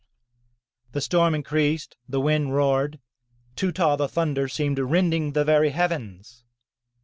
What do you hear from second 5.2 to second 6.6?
the very heavens.